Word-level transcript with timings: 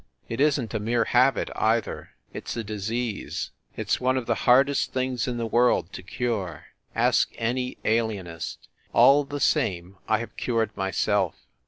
It 0.27 0.41
isn 0.41 0.67
t 0.67 0.75
a 0.77 0.79
mere 0.79 1.05
habit, 1.05 1.51
either 1.55 2.15
it 2.33 2.47
s 2.47 2.57
a 2.57 2.63
disease; 2.63 3.51
it 3.77 3.87
s 3.89 4.01
one 4.01 4.17
of 4.17 4.25
the 4.25 4.33
hardest 4.49 4.91
things 4.93 5.27
in 5.27 5.37
the 5.37 5.45
world 5.45 5.93
to 5.93 6.01
cure. 6.01 6.65
Ask 6.95 7.29
any 7.35 7.77
alienist. 7.85 8.67
All 8.93 9.25
the 9.25 9.39
same, 9.39 9.97
I 10.09 10.17
have 10.17 10.35
cured 10.37 10.75
myself. 10.75 11.35